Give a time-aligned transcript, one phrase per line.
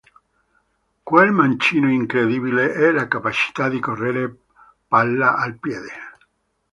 [1.03, 4.35] Quel mancino incredibile e la capacità di correre
[4.87, 5.93] palla al piede.